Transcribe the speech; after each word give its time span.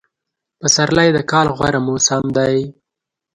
پسرلی 0.59 1.09
دکال 1.17 1.47
غوره 1.57 1.79
موسم 1.87 2.23
دی 2.35 2.57